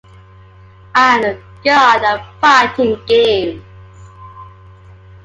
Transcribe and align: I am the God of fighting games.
I 0.95 1.13
am 1.17 1.21
the 1.21 1.39
God 1.63 2.03
of 2.03 2.25
fighting 2.41 2.99
games. 3.05 3.61